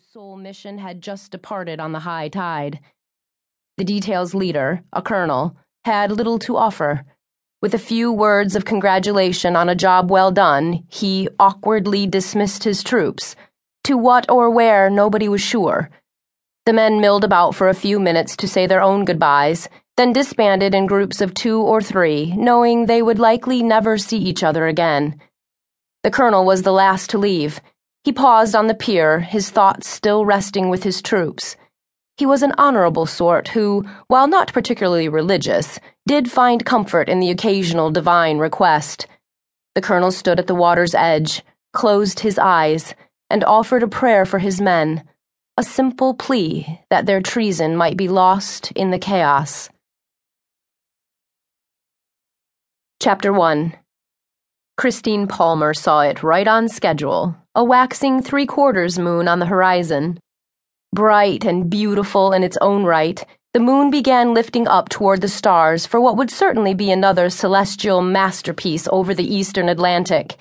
whose 0.00 0.12
sole 0.12 0.36
mission 0.36 0.78
had 0.78 1.02
just 1.02 1.30
departed 1.30 1.78
on 1.78 1.92
the 1.92 1.98
high 1.98 2.28
tide. 2.28 2.80
The 3.76 3.84
detail's 3.84 4.34
leader, 4.34 4.82
a 4.94 5.02
colonel, 5.02 5.56
had 5.84 6.10
little 6.10 6.38
to 6.40 6.56
offer. 6.56 7.04
With 7.60 7.74
a 7.74 7.78
few 7.78 8.10
words 8.10 8.56
of 8.56 8.64
congratulation 8.64 9.56
on 9.56 9.68
a 9.68 9.74
job 9.74 10.10
well 10.10 10.30
done, 10.30 10.84
he 10.88 11.28
awkwardly 11.38 12.06
dismissed 12.06 12.64
his 12.64 12.82
troops. 12.82 13.36
To 13.84 13.98
what 13.98 14.30
or 14.30 14.48
where, 14.48 14.88
nobody 14.88 15.28
was 15.28 15.42
sure. 15.42 15.90
The 16.64 16.72
men 16.72 17.00
milled 17.00 17.24
about 17.24 17.54
for 17.54 17.68
a 17.68 17.74
few 17.74 18.00
minutes 18.00 18.36
to 18.36 18.48
say 18.48 18.66
their 18.66 18.82
own 18.82 19.04
goodbyes, 19.04 19.68
then 19.96 20.14
disbanded 20.14 20.74
in 20.74 20.86
groups 20.86 21.20
of 21.20 21.34
two 21.34 21.60
or 21.60 21.82
three, 21.82 22.32
knowing 22.36 22.86
they 22.86 23.02
would 23.02 23.18
likely 23.18 23.62
never 23.62 23.98
see 23.98 24.18
each 24.18 24.42
other 24.42 24.66
again. 24.66 25.20
The 26.04 26.10
colonel 26.10 26.46
was 26.46 26.62
the 26.62 26.72
last 26.72 27.10
to 27.10 27.18
leave. 27.18 27.60
He 28.02 28.12
paused 28.12 28.54
on 28.54 28.66
the 28.66 28.74
pier, 28.74 29.20
his 29.20 29.50
thoughts 29.50 29.88
still 29.88 30.24
resting 30.24 30.70
with 30.70 30.84
his 30.84 31.02
troops. 31.02 31.56
He 32.16 32.24
was 32.24 32.42
an 32.42 32.52
honorable 32.56 33.06
sort 33.06 33.48
who, 33.48 33.84
while 34.08 34.26
not 34.26 34.52
particularly 34.52 35.08
religious, 35.08 35.78
did 36.06 36.30
find 36.30 36.64
comfort 36.64 37.08
in 37.08 37.20
the 37.20 37.30
occasional 37.30 37.90
divine 37.90 38.38
request. 38.38 39.06
The 39.74 39.82
colonel 39.82 40.10
stood 40.10 40.38
at 40.38 40.46
the 40.46 40.54
water's 40.54 40.94
edge, 40.94 41.42
closed 41.72 42.20
his 42.20 42.38
eyes, 42.38 42.94
and 43.28 43.44
offered 43.44 43.82
a 43.82 43.88
prayer 43.88 44.24
for 44.24 44.38
his 44.38 44.60
men, 44.60 45.04
a 45.56 45.62
simple 45.62 46.14
plea 46.14 46.80
that 46.88 47.06
their 47.06 47.20
treason 47.20 47.76
might 47.76 47.96
be 47.96 48.08
lost 48.08 48.72
in 48.72 48.90
the 48.90 48.98
chaos. 48.98 49.68
Chapter 53.00 53.32
1 53.32 53.74
Christine 54.80 55.26
Palmer 55.26 55.74
saw 55.74 56.00
it 56.00 56.22
right 56.22 56.48
on 56.48 56.66
schedule, 56.66 57.36
a 57.54 57.62
waxing 57.62 58.22
three 58.22 58.46
quarters 58.46 58.98
moon 58.98 59.28
on 59.28 59.38
the 59.38 59.44
horizon. 59.44 60.18
Bright 60.94 61.44
and 61.44 61.68
beautiful 61.68 62.32
in 62.32 62.42
its 62.42 62.56
own 62.62 62.84
right, 62.84 63.22
the 63.52 63.60
moon 63.60 63.90
began 63.90 64.32
lifting 64.32 64.66
up 64.66 64.88
toward 64.88 65.20
the 65.20 65.28
stars 65.28 65.84
for 65.84 66.00
what 66.00 66.16
would 66.16 66.30
certainly 66.30 66.72
be 66.72 66.90
another 66.90 67.28
celestial 67.28 68.00
masterpiece 68.00 68.88
over 68.90 69.12
the 69.12 69.34
eastern 69.34 69.68
Atlantic. 69.68 70.38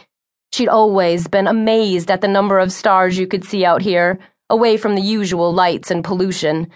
She'd 0.54 0.70
always 0.70 1.28
been 1.28 1.46
amazed 1.46 2.10
at 2.10 2.22
the 2.22 2.30
number 2.30 2.60
of 2.60 2.72
stars 2.72 3.20
you 3.20 3.28
could 3.28 3.44
see 3.44 3.66
out 3.66 3.82
here, 3.82 4.20
away 4.50 4.78
from 4.78 4.96
the 4.96 5.02
usual 5.02 5.54
lights 5.54 5.92
and 5.92 6.02
pollution. 6.02 6.70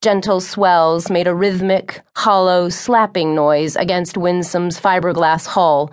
Gentle 0.00 0.40
swells 0.40 1.10
made 1.10 1.26
a 1.26 1.34
rhythmic, 1.34 2.00
hollow, 2.16 2.70
slapping 2.70 3.34
noise 3.34 3.76
against 3.76 4.16
Winsome's 4.16 4.80
fiberglass 4.80 5.46
hull 5.46 5.92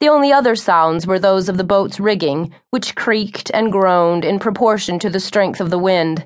the 0.00 0.08
only 0.08 0.32
other 0.32 0.54
sounds 0.54 1.06
were 1.06 1.18
those 1.18 1.48
of 1.48 1.56
the 1.56 1.64
boat's 1.64 1.98
rigging, 1.98 2.52
which 2.70 2.94
creaked 2.94 3.50
and 3.54 3.72
groaned 3.72 4.24
in 4.24 4.38
proportion 4.38 4.98
to 4.98 5.08
the 5.08 5.20
strength 5.20 5.60
of 5.60 5.70
the 5.70 5.78
wind. 5.78 6.24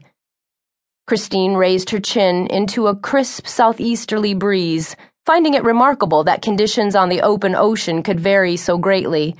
Christine 1.07 1.55
raised 1.55 1.91
her 1.91 2.01
chin 2.01 2.47
into 2.49 2.87
a 2.87 2.97
crisp 2.97 3.47
southeasterly 3.47 4.35
breeze, 4.35 4.97
finding 5.25 5.55
it 5.55 5.65
remarkable 5.65 6.25
that 6.25 6.43
conditions 6.43 6.97
on 6.97 7.09
the 7.09 7.21
open 7.21 7.55
ocean 7.55 8.03
could 8.03 8.19
vary 8.19 8.57
so 8.57 8.77
greatly. 8.77 9.37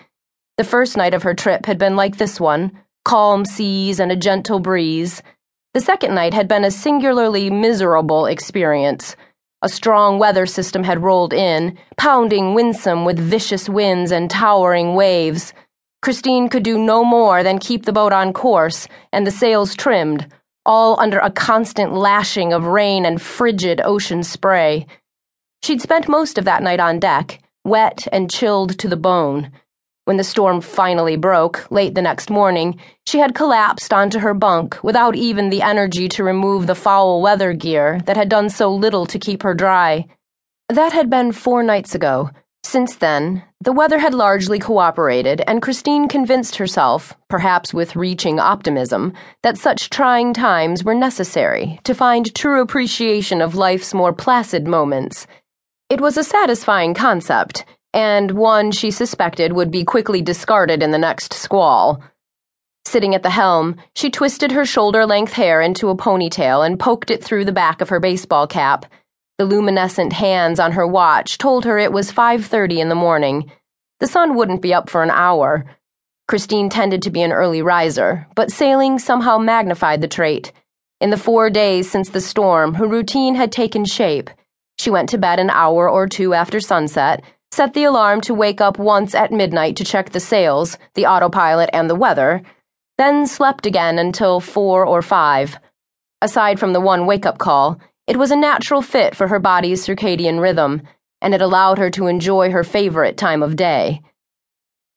The 0.59 0.65
first 0.65 0.97
night 0.97 1.15
of 1.15 1.23
her 1.25 1.35
trip 1.35 1.67
had 1.67 1.79
been 1.79 1.97
like 1.97 2.19
this 2.19 2.39
one 2.39 2.73
calm 3.05 3.45
seas 3.45 3.99
and 3.99 4.13
a 4.13 4.17
gentle 4.17 4.61
breeze. 4.61 5.23
The 5.75 5.81
second 5.81 6.15
night 6.15 6.35
had 6.35 6.49
been 6.49 6.65
a 6.65 6.71
singularly 6.71 7.51
miserable 7.51 8.27
experience. 8.27 9.17
A 9.63 9.69
strong 9.69 10.19
weather 10.19 10.47
system 10.47 10.85
had 10.85 11.03
rolled 11.03 11.35
in, 11.35 11.77
pounding 11.99 12.55
Winsome 12.55 13.05
with 13.05 13.19
vicious 13.19 13.69
winds 13.69 14.11
and 14.11 14.31
towering 14.31 14.95
waves. 14.95 15.53
Christine 16.01 16.49
could 16.49 16.63
do 16.63 16.79
no 16.79 17.05
more 17.05 17.43
than 17.43 17.59
keep 17.59 17.85
the 17.85 17.93
boat 17.93 18.13
on 18.13 18.33
course 18.33 18.89
and 19.13 19.27
the 19.27 19.31
sails 19.31 19.75
trimmed, 19.75 20.27
all 20.65 20.99
under 20.99 21.19
a 21.19 21.31
constant 21.31 21.93
lashing 21.93 22.55
of 22.55 22.65
rain 22.65 23.05
and 23.05 23.21
frigid 23.21 23.83
ocean 23.85 24.23
spray. 24.23 24.87
She'd 25.63 25.83
spent 25.83 26.09
most 26.09 26.39
of 26.39 26.47
that 26.47 26.63
night 26.63 26.81
on 26.81 26.99
deck, 26.99 27.43
wet 27.63 28.09
and 28.11 28.31
chilled 28.31 28.79
to 28.79 28.89
the 28.89 28.97
bone. 28.97 29.53
When 30.07 30.17
the 30.17 30.25
storm 30.25 30.61
finally 30.61 31.17
broke, 31.17 31.71
late 31.71 31.95
the 31.95 32.03
next 32.03 32.31
morning, 32.31 32.81
she 33.07 33.19
had 33.19 33.35
collapsed 33.35 33.93
onto 33.93 34.19
her 34.21 34.35
bunk 34.35 34.83
without 34.83 35.15
even 35.15 35.51
the 35.51 35.63
energy 35.63 36.09
to 36.09 36.25
remove 36.25 36.67
the 36.67 36.75
foul 36.75 37.21
weather 37.21 37.53
gear 37.53 38.01
that 38.07 38.17
had 38.17 38.29
done 38.29 38.49
so 38.49 38.75
little 38.75 39.07
to 39.07 39.19
keep 39.19 39.43
her 39.43 39.55
dry. 39.55 40.07
That 40.69 40.93
had 40.93 41.11
been 41.11 41.33
four 41.33 41.63
nights 41.63 41.95
ago. 41.95 42.31
Since 42.63 42.97
then, 42.97 43.43
the 43.61 43.73
weather 43.73 43.99
had 43.99 44.15
largely 44.15 44.59
cooperated, 44.59 45.43
and 45.47 45.61
Christine 45.61 46.09
convinced 46.09 46.57
herself, 46.57 47.15
perhaps 47.29 47.75
with 47.75 47.97
reaching 47.97 48.39
optimism, 48.39 49.13
that 49.43 49.59
such 49.59 49.91
trying 49.91 50.33
times 50.33 50.83
were 50.83 50.95
necessary 50.95 51.79
to 51.85 51.95
find 51.95 52.35
true 52.35 52.63
appreciation 52.63 53.41
of 53.43 53.55
life's 53.55 53.93
more 53.93 54.13
placid 54.13 54.67
moments. 54.67 55.27
It 55.89 56.01
was 56.01 56.17
a 56.17 56.25
satisfying 56.25 56.95
concept 56.95 57.65
and 57.93 58.31
one 58.31 58.71
she 58.71 58.91
suspected 58.91 59.53
would 59.53 59.71
be 59.71 59.85
quickly 59.85 60.23
discarded 60.23 60.83
in 60.83 60.91
the 60.91 60.99
next 60.99 61.33
squall. 61.33 62.03
Sitting 62.87 63.15
at 63.15 63.23
the 63.23 63.31
helm, 63.31 63.77
she 63.95 64.11
twisted 64.11 64.53
her 64.53 64.65
shoulder 64.65 65.05
length 65.07 65.33
hair 65.35 65.61
into 65.61 65.91
a 65.91 65.97
ponytail 65.97 66.65
and 66.65 66.81
poked 66.81 67.11
it 67.11 67.23
through 67.23 67.45
the 67.45 67.53
back 67.53 67.81
of 67.81 67.89
her 67.89 68.01
baseball 68.01 68.47
cap. 68.47 68.87
The 69.39 69.45
luminescent 69.45 70.13
hands 70.13 70.59
on 70.59 70.73
her 70.73 70.87
watch 70.87 71.39
told 71.39 71.65
her 71.65 71.79
it 71.79 71.93
was 71.93 72.13
5:30 72.13 72.81
in 72.81 72.89
the 72.89 72.95
morning. 72.95 73.51
The 74.01 74.07
sun 74.07 74.35
wouldn't 74.35 74.63
be 74.63 74.73
up 74.73 74.89
for 74.89 75.03
an 75.03 75.11
hour. 75.11 75.65
Christine 76.27 76.69
tended 76.69 77.03
to 77.03 77.11
be 77.11 77.23
an 77.23 77.33
early 77.33 77.61
riser, 77.61 78.27
but 78.35 78.51
sailing 78.51 78.99
somehow 78.99 79.39
magnified 79.39 80.01
the 80.01 80.09
trait. 80.09 80.53
In 81.01 81.11
the 81.11 81.17
4 81.17 81.51
days 81.51 81.91
since 81.91 82.11
the 82.11 82.21
storm, 82.21 82.75
her 82.75 82.87
routine 82.87 83.35
had 83.35 83.51
taken 83.51 83.85
shape. 83.85 84.31
She 84.79 84.91
went 84.91 85.09
to 85.11 85.19
bed 85.19 85.39
an 85.39 85.51
hour 85.51 85.89
or 85.89 86.07
two 86.07 86.35
after 86.35 86.61
sunset 86.61 87.23
set 87.61 87.75
the 87.75 87.85
alarm 87.85 88.23
to 88.23 88.33
wake 88.33 88.59
up 88.63 88.79
once 88.79 89.15
at 89.15 89.31
midnight 89.31 89.77
to 89.77 89.85
check 89.85 90.09
the 90.09 90.19
sails, 90.19 90.79
the 90.95 91.05
autopilot, 91.05 91.69
and 91.75 91.91
the 91.91 91.95
weather, 91.95 92.41
then 92.97 93.27
slept 93.27 93.67
again 93.67 93.99
until 93.99 94.41
four 94.41 94.87
or 94.87 95.03
five. 95.03 95.59
Aside 96.23 96.59
from 96.59 96.73
the 96.73 96.81
one 96.81 97.05
wake 97.05 97.27
up 97.27 97.37
call, 97.37 97.79
it 98.07 98.17
was 98.17 98.31
a 98.31 98.35
natural 98.51 98.81
fit 98.81 99.15
for 99.15 99.29
her 99.29 99.39
body's 99.39 99.87
circadian 99.87 100.41
rhythm, 100.41 100.81
and 101.21 101.35
it 101.35 101.43
allowed 101.43 101.77
her 101.77 101.91
to 101.91 102.07
enjoy 102.07 102.51
her 102.51 102.65
favorite 102.65 103.19
time 103.19 103.43
of 103.43 103.57
day. 103.57 104.01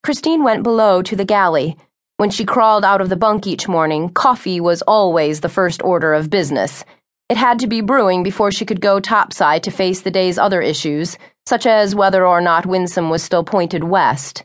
Christine 0.01 0.45
went 0.45 0.63
below 0.63 1.01
to 1.01 1.18
the 1.18 1.25
galley. 1.25 1.75
When 2.16 2.30
she 2.30 2.45
crawled 2.45 2.85
out 2.85 3.01
of 3.01 3.09
the 3.09 3.18
bunk 3.18 3.45
each 3.45 3.68
morning, 3.68 4.07
coffee 4.07 4.62
was 4.62 4.81
always 4.84 5.41
the 5.41 5.50
first 5.50 5.84
order 5.84 6.13
of 6.13 6.30
business. 6.30 6.85
It 7.34 7.38
had 7.38 7.58
to 7.62 7.68
be 7.68 7.82
brewing 7.82 8.22
before 8.22 8.52
she 8.52 8.64
could 8.64 8.80
go 8.80 9.00
topside 9.00 9.64
to 9.64 9.72
face 9.72 10.02
the 10.02 10.12
day's 10.12 10.38
other 10.38 10.62
issues 10.62 11.18
such 11.48 11.66
as 11.66 11.96
whether 11.96 12.28
or 12.28 12.42
not 12.42 12.68
Winsome 12.68 13.10
was 13.10 13.24
still 13.24 13.44
pointed 13.44 13.84
west. 13.84 14.44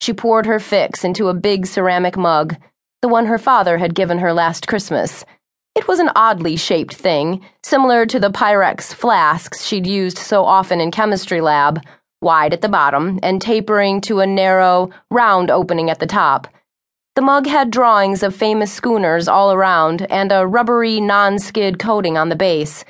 She 0.00 0.14
poured 0.14 0.46
her 0.46 0.58
fix 0.58 1.04
into 1.04 1.28
a 1.28 1.34
big 1.34 1.66
ceramic 1.66 2.16
mug, 2.16 2.56
the 3.02 3.08
one 3.08 3.26
her 3.26 3.36
father 3.36 3.76
had 3.76 3.94
given 3.94 4.20
her 4.20 4.32
last 4.32 4.66
Christmas. 4.66 5.26
It 5.74 5.86
was 5.86 5.98
an 5.98 6.08
oddly 6.16 6.56
shaped 6.56 6.94
thing, 6.94 7.44
similar 7.62 8.06
to 8.06 8.18
the 8.18 8.30
Pyrex 8.30 8.94
flasks 8.94 9.66
she'd 9.66 9.86
used 9.86 10.16
so 10.16 10.46
often 10.46 10.80
in 10.80 10.90
chemistry 10.92 11.42
lab, 11.42 11.78
wide 12.22 12.54
at 12.54 12.62
the 12.62 12.70
bottom 12.70 13.20
and 13.22 13.42
tapering 13.42 14.00
to 14.00 14.20
a 14.20 14.26
narrow, 14.26 14.88
round 15.10 15.50
opening 15.50 15.90
at 15.90 15.98
the 15.98 16.06
top. 16.06 16.48
The 17.14 17.22
mug 17.22 17.46
had 17.46 17.70
drawings 17.70 18.24
of 18.24 18.34
famous 18.34 18.72
schooners 18.72 19.28
all 19.28 19.52
around 19.52 20.02
and 20.10 20.32
a 20.32 20.44
rubbery 20.44 21.00
non 21.00 21.38
skid 21.38 21.78
coating 21.78 22.18
on 22.18 22.28
the 22.28 22.34
base. 22.34 22.84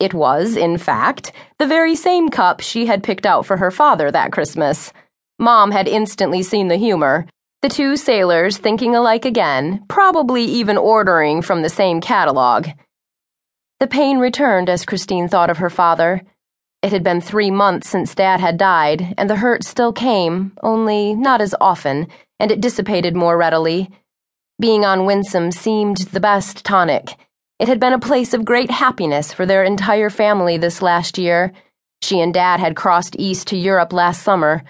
It 0.00 0.14
was, 0.14 0.56
in 0.56 0.78
fact, 0.78 1.32
the 1.58 1.66
very 1.66 1.94
same 1.94 2.30
cup 2.30 2.60
she 2.60 2.86
had 2.86 3.02
picked 3.02 3.26
out 3.26 3.44
for 3.44 3.58
her 3.58 3.70
father 3.70 4.10
that 4.10 4.32
Christmas. 4.32 4.90
Mom 5.38 5.70
had 5.70 5.86
instantly 5.86 6.42
seen 6.42 6.68
the 6.68 6.76
humor. 6.76 7.26
The 7.60 7.68
two 7.68 7.96
sailors 7.96 8.56
thinking 8.56 8.96
alike 8.96 9.26
again, 9.26 9.84
probably 9.86 10.44
even 10.44 10.78
ordering 10.78 11.42
from 11.42 11.60
the 11.60 11.68
same 11.68 12.00
catalog. 12.00 12.68
The 13.80 13.86
pain 13.86 14.18
returned 14.18 14.70
as 14.70 14.86
Christine 14.86 15.28
thought 15.28 15.50
of 15.50 15.58
her 15.58 15.70
father. 15.70 16.22
It 16.80 16.92
had 16.92 17.02
been 17.02 17.20
three 17.20 17.50
months 17.50 17.88
since 17.88 18.14
Dad 18.14 18.38
had 18.38 18.56
died, 18.56 19.14
and 19.18 19.28
the 19.28 19.36
hurt 19.36 19.64
still 19.64 19.92
came, 19.92 20.52
only 20.62 21.12
not 21.12 21.40
as 21.40 21.54
often, 21.60 22.06
and 22.38 22.52
it 22.52 22.60
dissipated 22.60 23.16
more 23.16 23.36
readily. 23.36 23.90
Being 24.60 24.84
on 24.84 25.04
Winsome 25.04 25.50
seemed 25.50 25.98
the 25.98 26.20
best 26.20 26.64
tonic. 26.64 27.16
It 27.58 27.66
had 27.66 27.80
been 27.80 27.92
a 27.92 27.98
place 27.98 28.32
of 28.32 28.44
great 28.44 28.70
happiness 28.70 29.32
for 29.32 29.44
their 29.44 29.64
entire 29.64 30.08
family 30.08 30.56
this 30.56 30.80
last 30.80 31.18
year. 31.18 31.52
She 32.00 32.20
and 32.20 32.32
Dad 32.32 32.60
had 32.60 32.76
crossed 32.76 33.16
east 33.18 33.48
to 33.48 33.56
Europe 33.56 33.92
last 33.92 34.22
summer. 34.22 34.62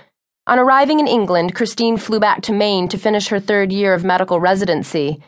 On 0.47 0.59
arriving 0.59 1.01
in 1.01 1.07
England, 1.07 1.55
Christine 1.55 1.99
flew 1.99 2.19
back 2.19 2.41
to 2.43 2.55
Maine 2.55 2.89
to 2.89 2.97
finish 2.97 3.29
her 3.29 3.39
third 3.39 3.71
year 3.71 3.93
of 3.93 4.03
medical 4.03 4.41
residency. 4.41 5.23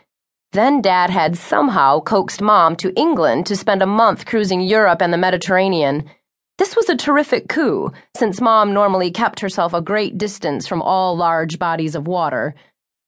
Then 0.51 0.81
Dad 0.81 1.11
had 1.11 1.37
somehow 1.37 1.99
coaxed 1.99 2.41
Mom 2.41 2.75
to 2.77 2.91
England 2.95 3.45
to 3.45 3.55
spend 3.55 3.83
a 3.83 3.85
month 3.85 4.25
cruising 4.25 4.61
Europe 4.61 4.99
and 4.99 5.13
the 5.13 5.17
Mediterranean. 5.19 6.09
This 6.57 6.75
was 6.75 6.89
a 6.89 6.95
terrific 6.95 7.49
coup, 7.49 7.91
since 8.15 8.39
Mom 8.39 8.73
normally 8.73 9.09
kept 9.09 9.39
herself 9.39 9.73
a 9.73 9.81
great 9.81 10.17
distance 10.17 10.67
from 10.67 10.81
all 10.81 11.17
large 11.17 11.57
bodies 11.57 11.95
of 11.95 12.07
water. 12.07 12.53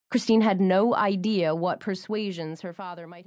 Christine 0.10 0.42
had 0.42 0.60
no 0.60 0.96
idea 0.96 1.54
what 1.56 1.80
persuasions 1.80 2.62
her 2.62 2.74
father 2.74 3.08
might 3.08 3.22